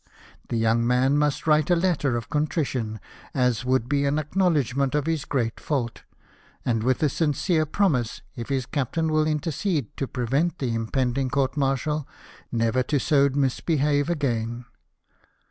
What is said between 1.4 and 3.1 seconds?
write such a letter of contrition